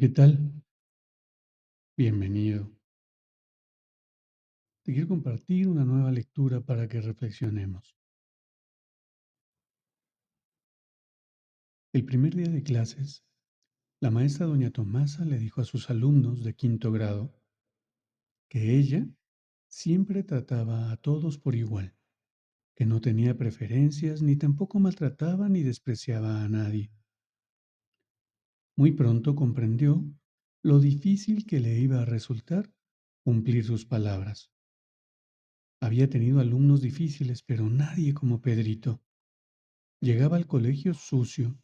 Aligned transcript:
¿Qué 0.00 0.08
tal? 0.08 0.64
Bienvenido. 1.94 2.72
Te 4.82 4.94
quiero 4.94 5.08
compartir 5.08 5.68
una 5.68 5.84
nueva 5.84 6.10
lectura 6.10 6.62
para 6.62 6.88
que 6.88 7.02
reflexionemos. 7.02 7.98
El 11.92 12.06
primer 12.06 12.34
día 12.34 12.48
de 12.48 12.62
clases, 12.62 13.26
la 14.00 14.10
maestra 14.10 14.46
doña 14.46 14.70
Tomasa 14.70 15.26
le 15.26 15.38
dijo 15.38 15.60
a 15.60 15.64
sus 15.64 15.90
alumnos 15.90 16.44
de 16.44 16.54
quinto 16.54 16.90
grado 16.92 17.38
que 18.48 18.78
ella 18.78 19.06
siempre 19.68 20.22
trataba 20.22 20.92
a 20.92 20.96
todos 20.96 21.36
por 21.36 21.54
igual, 21.54 21.94
que 22.74 22.86
no 22.86 23.02
tenía 23.02 23.36
preferencias 23.36 24.22
ni 24.22 24.36
tampoco 24.36 24.80
maltrataba 24.80 25.50
ni 25.50 25.62
despreciaba 25.62 26.42
a 26.42 26.48
nadie. 26.48 26.90
Muy 28.80 28.92
pronto 28.92 29.34
comprendió 29.34 30.02
lo 30.62 30.80
difícil 30.80 31.44
que 31.44 31.60
le 31.60 31.78
iba 31.78 32.00
a 32.00 32.06
resultar 32.06 32.72
cumplir 33.22 33.62
sus 33.62 33.84
palabras. 33.84 34.50
Había 35.82 36.08
tenido 36.08 36.40
alumnos 36.40 36.80
difíciles, 36.80 37.42
pero 37.42 37.68
nadie 37.68 38.14
como 38.14 38.40
Pedrito. 38.40 39.02
Llegaba 40.00 40.38
al 40.38 40.46
colegio 40.46 40.94
sucio, 40.94 41.60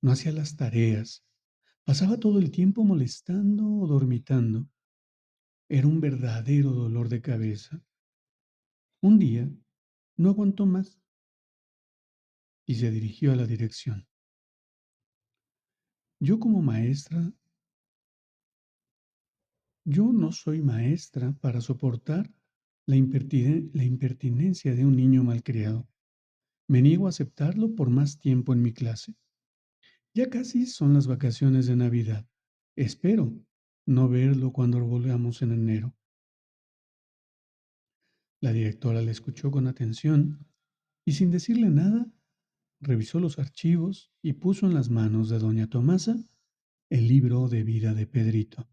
no 0.00 0.12
hacía 0.12 0.32
las 0.32 0.56
tareas, 0.56 1.26
pasaba 1.84 2.16
todo 2.16 2.38
el 2.38 2.50
tiempo 2.50 2.84
molestando 2.84 3.68
o 3.68 3.86
dormitando. 3.86 4.66
Era 5.68 5.86
un 5.86 6.00
verdadero 6.00 6.70
dolor 6.70 7.10
de 7.10 7.20
cabeza. 7.20 7.84
Un 9.02 9.18
día 9.18 9.46
no 10.16 10.30
aguantó 10.30 10.64
más 10.64 10.98
y 12.64 12.76
se 12.76 12.90
dirigió 12.90 13.34
a 13.34 13.36
la 13.36 13.44
dirección. 13.44 14.08
Yo 16.18 16.40
como 16.40 16.62
maestra, 16.62 17.32
yo 19.84 20.12
no 20.12 20.32
soy 20.32 20.62
maestra 20.62 21.32
para 21.40 21.60
soportar 21.60 22.32
la, 22.86 22.96
impertinencia 22.96 24.74
de 24.74 24.84
un 24.84 24.96
niño 24.96 25.24
malcriado. 25.24 25.86
Me 26.68 26.82
niego 26.82 27.06
a 27.06 27.10
aceptarlo 27.10 27.74
por 27.74 27.90
más 27.90 28.18
tiempo 28.18 28.52
en 28.52 28.62
mi 28.62 28.72
clase. 28.72 29.14
Ya 30.14 30.30
casi 30.30 30.66
son 30.66 30.94
las 30.94 31.06
vacaciones 31.06 31.66
de 31.66 31.76
Navidad. 31.76 32.26
Espero 32.76 33.32
no 33.86 34.08
verlo 34.08 34.52
cuando 34.52 34.84
volvamos 34.84 35.42
en 35.42 35.52
enero. 35.52 35.94
La 38.40 38.52
directora 38.52 39.02
le 39.02 39.10
escuchó 39.10 39.50
con 39.50 39.66
atención 39.66 40.46
y 41.04 41.12
sin 41.12 41.30
decirle 41.30 41.68
nada, 41.68 42.10
revisó 42.80 43.20
los 43.20 43.38
archivos 43.38 44.12
y 44.22 44.34
puso 44.34 44.66
en 44.66 44.74
las 44.74 44.90
manos 44.90 45.28
de 45.28 45.38
doña 45.38 45.68
Tomasa 45.68 46.16
el 46.88 47.08
libro 47.08 47.48
de 47.48 47.64
vida 47.64 47.94
de 47.94 48.06
Pedrito. 48.06 48.68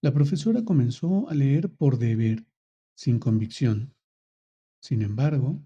La 0.00 0.12
profesora 0.12 0.64
comenzó 0.64 1.28
a 1.28 1.34
leer 1.34 1.70
por 1.70 1.98
deber, 1.98 2.46
sin 2.94 3.18
convicción. 3.18 3.94
Sin 4.80 5.02
embargo, 5.02 5.62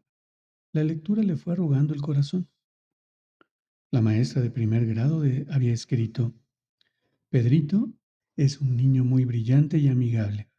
la 0.72 0.84
lectura 0.84 1.22
le 1.22 1.36
fue 1.36 1.52
arrugando 1.52 1.94
el 1.94 2.02
corazón. 2.02 2.48
La 3.90 4.02
maestra 4.02 4.42
de 4.42 4.50
primer 4.50 4.86
grado 4.86 5.22
había 5.50 5.72
escrito, 5.72 6.34
Pedrito 7.30 7.92
es 8.36 8.60
un 8.60 8.76
niño 8.76 9.04
muy 9.04 9.24
brillante 9.24 9.78
y 9.78 9.88
amigable. 9.88 10.50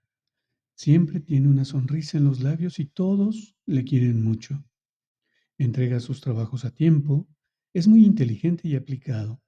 Siempre 0.73 1.19
tiene 1.19 1.49
una 1.49 1.66
sonrisa 1.66 2.17
en 2.17 2.25
los 2.25 2.39
labios 2.39 2.79
y 2.79 2.85
todos 2.85 3.55
le 3.66 3.83
quieren 3.83 4.23
mucho 4.23 4.63
entrega 5.57 5.99
sus 5.99 6.21
trabajos 6.21 6.66
a 6.66 6.71
tiempo, 6.71 7.27
es 7.73 7.88
muy 7.88 8.05
inteligente 8.05 8.67
y 8.67 8.75
aplicado. 8.75 9.41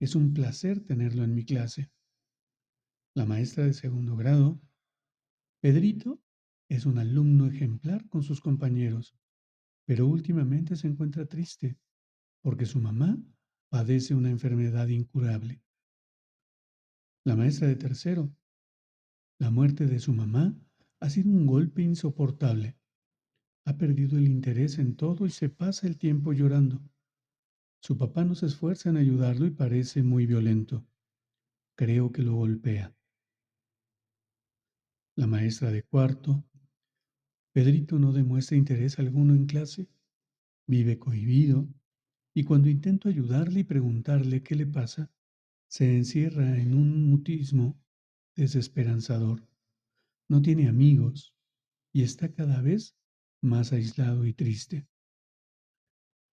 Es 0.00 0.14
un 0.14 0.34
placer 0.34 0.80
tenerlo 0.80 1.24
en 1.24 1.34
mi 1.34 1.44
clase. 1.44 1.90
La 3.14 3.24
maestra 3.24 3.64
de 3.64 3.72
segundo 3.72 4.16
grado, 4.16 4.60
Pedrito, 5.60 6.22
es 6.68 6.84
un 6.84 6.98
alumno 6.98 7.46
ejemplar 7.46 8.08
con 8.08 8.22
sus 8.22 8.40
compañeros, 8.40 9.16
pero 9.86 10.06
últimamente 10.06 10.76
se 10.76 10.88
encuentra 10.88 11.26
triste 11.26 11.78
porque 12.42 12.66
su 12.66 12.80
mamá 12.80 13.18
padece 13.70 14.14
una 14.14 14.30
enfermedad 14.30 14.88
incurable. 14.88 15.62
La 17.24 17.34
maestra 17.34 17.66
de 17.68 17.76
tercero, 17.76 18.32
la 19.38 19.50
muerte 19.50 19.86
de 19.86 19.98
su 19.98 20.12
mamá 20.12 20.56
ha 21.00 21.10
sido 21.10 21.30
un 21.30 21.46
golpe 21.46 21.82
insoportable. 21.82 22.75
Ha 23.66 23.76
perdido 23.76 24.16
el 24.16 24.28
interés 24.28 24.78
en 24.78 24.94
todo 24.94 25.26
y 25.26 25.30
se 25.30 25.48
pasa 25.48 25.88
el 25.88 25.98
tiempo 25.98 26.32
llorando. 26.32 26.80
Su 27.82 27.98
papá 27.98 28.24
no 28.24 28.36
se 28.36 28.46
esfuerza 28.46 28.90
en 28.90 28.96
ayudarlo 28.96 29.44
y 29.44 29.50
parece 29.50 30.04
muy 30.04 30.24
violento. 30.24 30.86
Creo 31.76 32.12
que 32.12 32.22
lo 32.22 32.34
golpea. 32.34 32.96
La 35.16 35.26
maestra 35.26 35.72
de 35.72 35.82
cuarto. 35.82 36.44
Pedrito 37.52 37.98
no 37.98 38.12
demuestra 38.12 38.56
interés 38.56 39.00
alguno 39.00 39.34
en 39.34 39.46
clase. 39.46 39.88
Vive 40.68 40.98
cohibido 40.98 41.68
y 42.34 42.44
cuando 42.44 42.68
intento 42.68 43.08
ayudarle 43.08 43.60
y 43.60 43.64
preguntarle 43.64 44.42
qué 44.42 44.54
le 44.54 44.66
pasa, 44.66 45.10
se 45.68 45.96
encierra 45.96 46.58
en 46.58 46.74
un 46.74 47.10
mutismo 47.10 47.76
desesperanzador. 48.36 49.48
No 50.28 50.40
tiene 50.40 50.68
amigos 50.68 51.34
y 51.92 52.02
está 52.02 52.32
cada 52.32 52.60
vez 52.60 52.96
más 53.42 53.72
aislado 53.72 54.26
y 54.26 54.32
triste. 54.32 54.86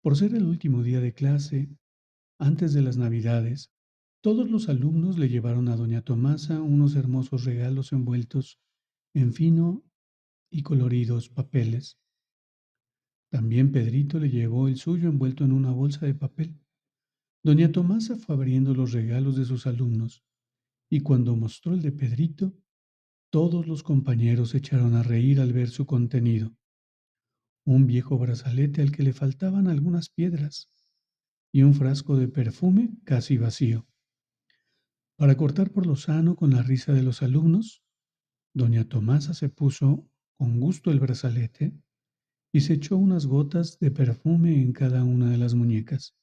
Por 0.01 0.17
ser 0.17 0.33
el 0.33 0.45
último 0.45 0.81
día 0.81 0.99
de 0.99 1.13
clase, 1.13 1.69
antes 2.39 2.73
de 2.73 2.81
las 2.81 2.97
Navidades, 2.97 3.71
todos 4.21 4.49
los 4.49 4.69
alumnos 4.69 5.17
le 5.17 5.29
llevaron 5.29 5.67
a 5.67 5.75
doña 5.75 6.01
Tomasa 6.01 6.61
unos 6.61 6.95
hermosos 6.95 7.45
regalos 7.45 7.91
envueltos 7.91 8.59
en 9.13 9.33
fino 9.33 9.83
y 10.51 10.63
coloridos 10.63 11.29
papeles. 11.29 11.99
También 13.29 13.71
Pedrito 13.71 14.19
le 14.19 14.29
llevó 14.29 14.67
el 14.67 14.77
suyo 14.77 15.09
envuelto 15.09 15.45
en 15.45 15.51
una 15.51 15.71
bolsa 15.71 16.05
de 16.05 16.15
papel. 16.15 16.59
Doña 17.43 17.71
Tomasa 17.71 18.15
fue 18.15 18.35
abriendo 18.35 18.73
los 18.73 18.91
regalos 18.91 19.37
de 19.37 19.45
sus 19.45 19.65
alumnos, 19.65 20.23
y 20.89 21.01
cuando 21.01 21.35
mostró 21.35 21.73
el 21.73 21.81
de 21.81 21.91
Pedrito, 21.91 22.53
todos 23.31 23.67
los 23.67 23.81
compañeros 23.81 24.53
echaron 24.55 24.93
a 24.95 25.03
reír 25.03 25.39
al 25.39 25.53
ver 25.53 25.69
su 25.69 25.85
contenido 25.85 26.55
un 27.65 27.85
viejo 27.85 28.17
brazalete 28.17 28.81
al 28.81 28.91
que 28.91 29.03
le 29.03 29.13
faltaban 29.13 29.67
algunas 29.67 30.09
piedras 30.09 30.69
y 31.51 31.63
un 31.63 31.73
frasco 31.73 32.17
de 32.17 32.27
perfume 32.27 32.91
casi 33.03 33.37
vacío. 33.37 33.87
Para 35.17 35.35
cortar 35.35 35.71
por 35.71 35.85
lo 35.85 35.95
sano 35.95 36.35
con 36.35 36.51
la 36.51 36.63
risa 36.63 36.93
de 36.93 37.03
los 37.03 37.21
alumnos, 37.21 37.83
doña 38.53 38.85
Tomasa 38.85 39.33
se 39.33 39.49
puso 39.49 40.09
con 40.37 40.59
gusto 40.59 40.91
el 40.91 40.99
brazalete 40.99 41.73
y 42.51 42.61
se 42.61 42.73
echó 42.73 42.97
unas 42.97 43.27
gotas 43.27 43.77
de 43.79 43.91
perfume 43.91 44.61
en 44.61 44.73
cada 44.73 45.03
una 45.03 45.29
de 45.29 45.37
las 45.37 45.53
muñecas. 45.53 46.15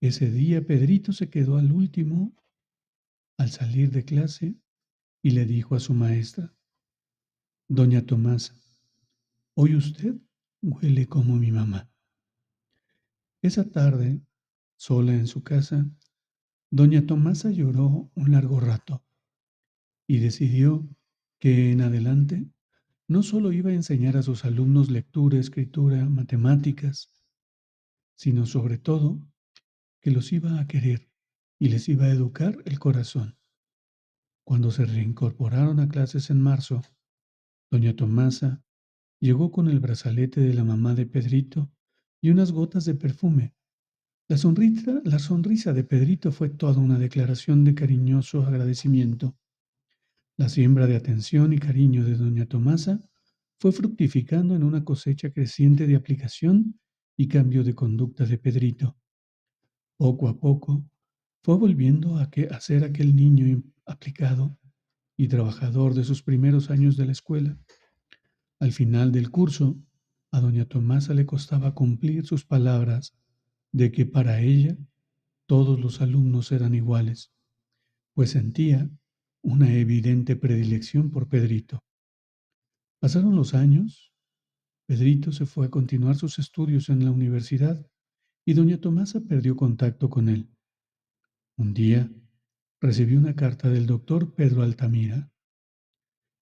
Ese 0.00 0.30
día 0.30 0.66
Pedrito 0.66 1.12
se 1.12 1.30
quedó 1.30 1.56
al 1.56 1.72
último 1.72 2.34
al 3.38 3.50
salir 3.50 3.90
de 3.90 4.04
clase 4.04 4.56
y 5.22 5.30
le 5.30 5.44
dijo 5.44 5.76
a 5.76 5.80
su 5.80 5.94
maestra, 5.94 6.54
Doña 7.68 8.04
Tomasa, 8.04 8.54
Hoy 9.60 9.74
usted 9.74 10.14
huele 10.62 11.08
como 11.08 11.34
mi 11.34 11.50
mamá. 11.50 11.90
Esa 13.42 13.68
tarde, 13.68 14.22
sola 14.76 15.14
en 15.14 15.26
su 15.26 15.42
casa, 15.42 15.90
doña 16.70 17.04
Tomasa 17.06 17.50
lloró 17.50 18.08
un 18.14 18.30
largo 18.30 18.60
rato 18.60 19.04
y 20.06 20.20
decidió 20.20 20.88
que 21.40 21.72
en 21.72 21.80
adelante 21.80 22.48
no 23.08 23.24
solo 23.24 23.50
iba 23.50 23.70
a 23.70 23.74
enseñar 23.74 24.16
a 24.16 24.22
sus 24.22 24.44
alumnos 24.44 24.90
lectura, 24.90 25.40
escritura, 25.40 26.08
matemáticas, 26.08 27.12
sino 28.14 28.46
sobre 28.46 28.78
todo 28.78 29.18
que 30.00 30.12
los 30.12 30.32
iba 30.32 30.60
a 30.60 30.68
querer 30.68 31.10
y 31.58 31.70
les 31.70 31.88
iba 31.88 32.04
a 32.04 32.12
educar 32.12 32.56
el 32.64 32.78
corazón. 32.78 33.36
Cuando 34.44 34.70
se 34.70 34.84
reincorporaron 34.84 35.80
a 35.80 35.88
clases 35.88 36.30
en 36.30 36.40
marzo, 36.40 36.80
doña 37.72 37.96
Tomasa 37.96 38.62
Llegó 39.20 39.50
con 39.50 39.68
el 39.68 39.80
brazalete 39.80 40.40
de 40.40 40.54
la 40.54 40.64
mamá 40.64 40.94
de 40.94 41.06
Pedrito 41.06 41.70
y 42.20 42.30
unas 42.30 42.52
gotas 42.52 42.84
de 42.84 42.94
perfume. 42.94 43.54
La 44.28 44.36
sonrisa, 44.36 45.00
la 45.04 45.18
sonrisa 45.18 45.72
de 45.72 45.84
Pedrito 45.84 46.32
fue 46.32 46.50
toda 46.50 46.78
una 46.80 46.98
declaración 46.98 47.64
de 47.64 47.74
cariñoso 47.74 48.42
agradecimiento. 48.42 49.36
La 50.36 50.48
siembra 50.48 50.86
de 50.86 50.96
atención 50.96 51.52
y 51.52 51.58
cariño 51.58 52.04
de 52.04 52.14
doña 52.14 52.46
Tomasa 52.46 53.00
fue 53.58 53.72
fructificando 53.72 54.54
en 54.54 54.62
una 54.62 54.84
cosecha 54.84 55.32
creciente 55.32 55.86
de 55.86 55.96
aplicación 55.96 56.78
y 57.16 57.26
cambio 57.26 57.64
de 57.64 57.74
conducta 57.74 58.24
de 58.24 58.38
Pedrito. 58.38 58.96
Poco 59.96 60.28
a 60.28 60.38
poco 60.38 60.84
fue 61.42 61.56
volviendo 61.56 62.18
a, 62.18 62.30
que, 62.30 62.46
a 62.46 62.60
ser 62.60 62.84
aquel 62.84 63.16
niño 63.16 63.64
aplicado 63.84 64.56
y 65.16 65.26
trabajador 65.26 65.94
de 65.94 66.04
sus 66.04 66.22
primeros 66.22 66.70
años 66.70 66.96
de 66.96 67.06
la 67.06 67.12
escuela. 67.12 67.58
Al 68.60 68.72
final 68.72 69.12
del 69.12 69.30
curso, 69.30 69.76
a 70.30 70.40
doña 70.40 70.64
Tomasa 70.64 71.14
le 71.14 71.26
costaba 71.26 71.74
cumplir 71.74 72.26
sus 72.26 72.44
palabras 72.44 73.14
de 73.72 73.92
que 73.92 74.04
para 74.04 74.40
ella 74.40 74.76
todos 75.46 75.78
los 75.80 76.00
alumnos 76.00 76.50
eran 76.52 76.74
iguales, 76.74 77.32
pues 78.14 78.30
sentía 78.30 78.90
una 79.42 79.72
evidente 79.72 80.36
predilección 80.36 81.10
por 81.10 81.28
Pedrito. 81.28 81.84
Pasaron 82.98 83.36
los 83.36 83.54
años, 83.54 84.12
Pedrito 84.86 85.30
se 85.30 85.46
fue 85.46 85.66
a 85.66 85.70
continuar 85.70 86.16
sus 86.16 86.38
estudios 86.38 86.88
en 86.88 87.04
la 87.04 87.12
universidad 87.12 87.86
y 88.44 88.54
doña 88.54 88.80
Tomasa 88.80 89.20
perdió 89.20 89.54
contacto 89.56 90.10
con 90.10 90.28
él. 90.28 90.50
Un 91.56 91.74
día 91.74 92.10
recibió 92.80 93.18
una 93.18 93.36
carta 93.36 93.68
del 93.68 93.86
doctor 93.86 94.34
Pedro 94.34 94.62
Altamira 94.62 95.30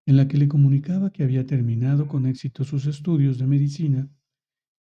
en 0.07 0.17
la 0.17 0.29
que 0.29 0.39
le 0.39 0.49
comunicaba 0.49 1.11
que 1.11 1.25
había 1.25 1.47
terminado 1.47 2.07
con 2.07 2.27
éxito 2.27 2.65
sus 2.65 2.87
estudios 2.87 3.39
de 3.39 3.47
medicina 3.49 4.09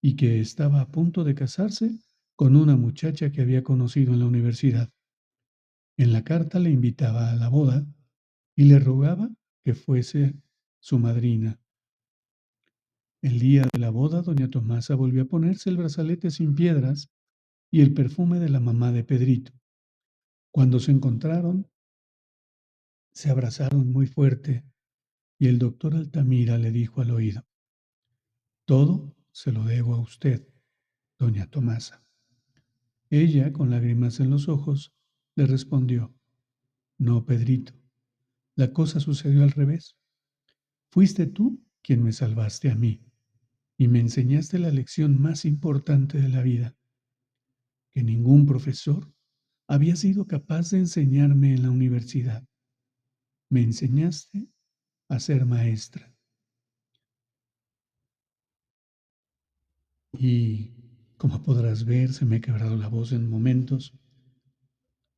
y 0.03 0.17
que 0.17 0.39
estaba 0.39 0.83
a 0.83 0.89
punto 0.89 1.25
de 1.25 1.35
casarse 1.35 1.99
con 2.37 2.57
una 2.57 2.77
muchacha 2.77 3.33
que 3.33 3.41
había 3.41 3.63
conocido 3.63 4.13
en 4.13 4.21
la 4.21 4.27
universidad. 4.27 4.93
En 5.97 6.13
la 6.13 6.25
carta 6.25 6.59
le 6.59 6.71
invitaba 6.71 7.31
a 7.31 7.37
la 7.37 7.49
boda 7.49 7.87
y 8.55 8.65
le 8.65 8.79
rogaba 8.79 9.31
que 9.65 9.75
fuese 9.75 10.35
su 10.79 10.99
madrina. 10.99 11.59
El 13.23 13.39
día 13.39 13.67
de 13.73 13.79
la 13.79 13.89
boda, 13.89 14.21
doña 14.21 14.51
Tomasa 14.51 14.95
volvió 14.95 15.23
a 15.23 15.27
ponerse 15.27 15.71
el 15.71 15.79
brazalete 15.79 16.31
sin 16.31 16.55
piedras 16.55 17.09
y 17.71 17.81
el 17.81 17.95
perfume 17.95 18.41
de 18.41 18.51
la 18.51 18.61
mamá 18.61 18.93
de 18.93 19.05
Pedrito. 19.05 19.53
Cuando 20.51 20.79
se 20.79 20.93
encontraron, 20.93 21.67
se 23.15 23.31
abrazaron 23.31 23.91
muy 23.91 24.07
fuerte 24.07 24.65
y 25.39 25.49
el 25.49 25.59
doctor 25.59 25.95
Altamira 25.95 26.59
le 26.59 26.71
dijo 26.71 27.01
al 27.01 27.11
oído, 27.11 27.47
todo 28.65 29.15
se 29.33 29.53
lo 29.53 29.65
debo 29.65 29.95
a 29.95 30.01
usted, 30.01 30.49
doña 31.19 31.51
Tomasa. 31.51 32.05
Ella, 33.11 33.53
con 33.53 33.71
lágrimas 33.71 34.21
en 34.21 34.31
los 34.31 34.49
ojos, 34.49 34.95
le 35.37 35.47
respondió, 35.47 36.15
no, 36.99 37.27
Pedrito, 37.27 37.75
la 38.57 38.73
cosa 38.73 39.01
sucedió 39.01 39.43
al 39.43 39.51
revés. 39.51 39.97
Fuiste 40.91 41.27
tú 41.27 41.63
quien 41.83 42.03
me 42.03 42.13
salvaste 42.13 42.71
a 42.71 42.77
mí 42.77 43.05
y 43.77 43.89
me 43.89 44.01
enseñaste 44.01 44.59
la 44.59 44.71
lección 44.71 45.21
más 45.21 45.45
importante 45.45 46.21
de 46.21 46.29
la 46.29 46.43
vida, 46.43 46.77
que 47.93 48.03
ningún 48.03 48.47
profesor 48.47 49.13
había 49.67 49.97
sido 49.97 50.27
capaz 50.27 50.71
de 50.71 50.79
enseñarme 50.79 51.55
en 51.55 51.63
la 51.63 51.71
universidad. 51.71 52.47
Me 53.51 53.63
enseñaste 53.63 54.49
a 55.09 55.21
ser 55.21 55.45
maestra. 55.45 56.15
Y 60.13 60.73
como 61.17 61.43
podrás 61.43 61.85
ver, 61.85 62.13
se 62.13 62.25
me 62.25 62.37
ha 62.37 62.41
quebrado 62.41 62.77
la 62.77 62.89
voz 62.89 63.13
en 63.13 63.29
momentos, 63.29 63.99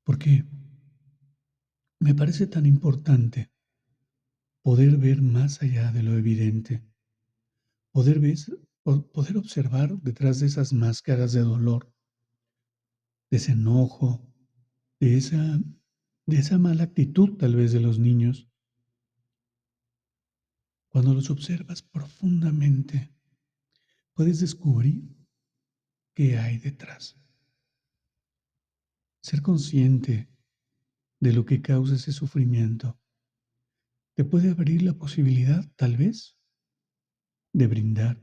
porque 0.05 0.45
me 2.01 2.15
parece 2.15 2.47
tan 2.47 2.67
importante 2.67 3.51
poder 4.63 4.97
ver 4.97 5.23
más 5.23 5.63
allá 5.63 5.93
de 5.93 6.03
lo 6.03 6.15
evidente, 6.15 6.85
poder, 7.93 8.21
ver, 8.21 8.37
poder 8.83 9.37
observar 9.37 9.97
detrás 10.01 10.41
de 10.41 10.47
esas 10.47 10.73
máscaras 10.73 11.33
de 11.33 11.41
dolor, 11.41 11.93
de 13.31 13.37
ese 13.37 13.53
enojo, 13.53 14.27
de 15.01 15.17
esa, 15.17 15.61
de 16.27 16.37
esa 16.37 16.59
mala 16.59 16.85
actitud 16.85 17.37
tal 17.37 17.55
vez 17.55 17.73
de 17.73 17.81
los 17.81 17.99
niños, 17.99 18.49
cuando 20.97 21.13
los 21.13 21.29
observas 21.29 21.83
profundamente, 21.83 23.15
puedes 24.15 24.41
descubrir 24.41 25.15
qué 26.15 26.39
hay 26.39 26.57
detrás. 26.57 27.21
Ser 29.21 29.43
consciente 29.43 30.31
de 31.21 31.35
lo 31.35 31.45
que 31.45 31.61
causa 31.61 31.97
ese 31.97 32.13
sufrimiento 32.13 32.99
te 34.15 34.25
puede 34.25 34.49
abrir 34.49 34.81
la 34.81 34.95
posibilidad, 34.95 35.71
tal 35.77 35.99
vez, 35.99 36.39
de 37.53 37.67
brindar 37.67 38.19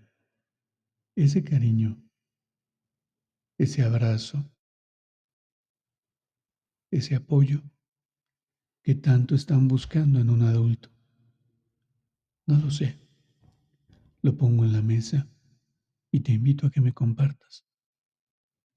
ese 1.15 1.43
cariño, 1.43 2.03
ese 3.59 3.83
abrazo, 3.83 4.51
ese 6.89 7.13
apoyo 7.13 7.61
que 8.81 8.95
tanto 8.95 9.35
están 9.35 9.67
buscando 9.67 10.19
en 10.19 10.31
un 10.31 10.41
adulto. 10.41 10.89
No 12.45 12.57
lo 12.57 12.71
sé. 12.71 12.97
Lo 14.21 14.37
pongo 14.37 14.65
en 14.65 14.73
la 14.73 14.81
mesa 14.81 15.27
y 16.11 16.21
te 16.21 16.31
invito 16.31 16.67
a 16.67 16.71
que 16.71 16.81
me 16.81 16.93
compartas. 16.93 17.65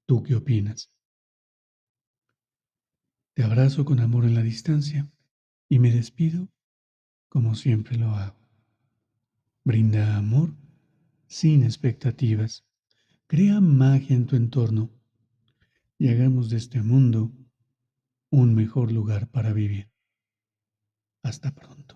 ¿Tú 0.07 0.23
qué 0.23 0.37
opinas? 0.37 0.93
Te 3.35 3.43
abrazo 3.43 3.85
con 3.85 4.01
amor 4.01 4.25
en 4.25 4.35
la 4.35 4.43
distancia 4.43 5.11
y 5.69 5.79
me 5.79 5.91
despido 5.91 6.49
como 7.29 7.55
siempre 7.55 7.99
lo 7.99 8.11
hago. 8.11 8.39
Brinda 9.65 10.17
amor 10.17 10.55
sin 11.27 11.65
expectativas. 11.65 12.65
Crea 13.27 13.61
magia 13.61 14.17
en 14.17 14.27
tu 14.27 14.37
entorno 14.37 14.91
y 15.99 16.09
hagamos 16.09 16.51
de 16.51 16.57
este 16.57 16.83
mundo 16.83 17.33
un 18.31 18.55
mejor 18.55 18.93
lugar 18.93 19.29
para 19.29 19.53
vivir. 19.53 19.91
Hasta 21.23 21.53
pronto. 21.55 21.96